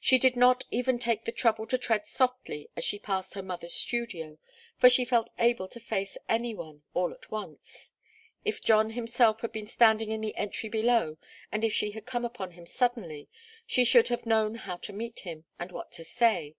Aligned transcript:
She 0.00 0.16
did 0.18 0.34
not 0.34 0.64
even 0.70 0.98
take 0.98 1.26
the 1.26 1.30
trouble 1.30 1.66
to 1.66 1.76
tread 1.76 2.06
softly 2.06 2.70
as 2.74 2.84
she 2.84 2.98
passed 2.98 3.34
her 3.34 3.42
mother's 3.42 3.74
studio, 3.74 4.38
for 4.78 4.88
she 4.88 5.04
felt 5.04 5.28
able 5.38 5.68
to 5.68 5.78
face 5.78 6.16
any 6.26 6.54
one, 6.54 6.84
all 6.94 7.12
at 7.12 7.30
once. 7.30 7.90
If 8.46 8.62
John 8.62 8.88
himself 8.88 9.42
had 9.42 9.52
been 9.52 9.66
standing 9.66 10.10
in 10.10 10.22
the 10.22 10.34
entry 10.36 10.70
below, 10.70 11.18
and 11.52 11.62
if 11.64 11.74
she 11.74 11.90
had 11.90 12.06
come 12.06 12.24
upon 12.24 12.52
him 12.52 12.64
suddenly, 12.64 13.28
she 13.66 13.84
should 13.84 14.08
have 14.08 14.24
known 14.24 14.54
how 14.54 14.78
to 14.78 14.92
meet 14.94 15.18
him, 15.18 15.44
and 15.58 15.70
what 15.70 15.92
to 15.92 16.02
say. 16.02 16.56